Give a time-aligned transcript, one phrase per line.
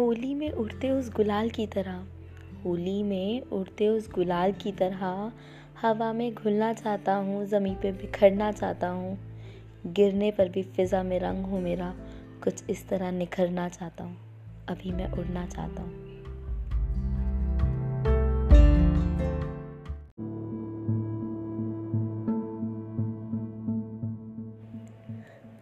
[0.00, 2.06] होली में उड़ते उस गुलाल की तरह।
[2.64, 5.32] होली में उड़ते उस गुलाल की तरह
[5.82, 9.18] हवा में घुलना चाहता हूँ, ज़मीन पे बिखरना चाहता हूँ।
[9.86, 11.94] गिरने पर भी फिज़ा में रंग हो मेरा,
[12.44, 14.16] कुछ इस तरह निखरना चाहता हूँ।
[14.68, 16.08] अभी मैं उड़ना चाहता हूँ।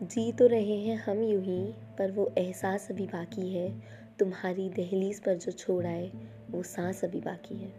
[0.03, 1.63] जी तो रहे हैं हम यूँ ही,
[1.99, 6.11] पर वो एहसास अभी बाकी है। तुम्हारी दहलीज पर जो छोड़ आए,
[6.51, 7.73] वो सांस अभी बाकी है।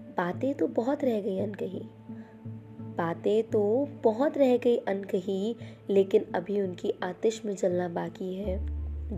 [0.00, 1.82] बातें तो बहुत रह गई अनकही।
[2.80, 5.56] बातें तो बहुत रह गई अनकही,
[5.90, 8.66] लेकिन अभी उनकी आतिश में जलना बाकी है।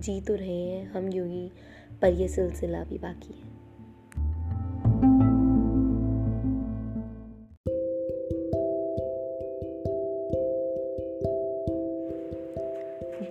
[0.01, 1.51] जी तो रहे हैं हम यूँ ही,
[2.03, 3.51] पर ये सिलसिला भी बाकी है।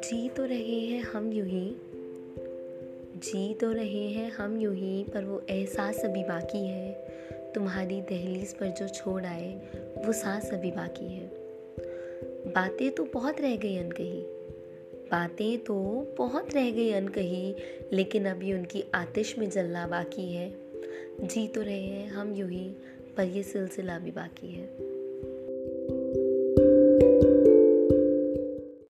[0.02, 1.76] जी तो रहे हैं हम यूँ ही
[3.24, 6.92] जी तो रहे हैं हम यूँ ही, पर वो एहसास अभी बाकी है।
[7.56, 9.62] तुम्हारी दहलीज पर जो छोड़ आए,
[10.06, 11.32] वो सांस अभी बाकी है।
[12.48, 14.22] बातें तो बहुत रह गई अनकही।
[15.12, 15.76] बातें तो
[16.18, 17.56] बहुत रह गई अनकही,
[17.94, 20.54] लेकिन अभी उनकी आतिश में जलना बाकी है।
[21.22, 22.70] जी तो रहे हैं हम यूँ ही,
[23.18, 24.90] पर ये सिलसिला भी बाकी है।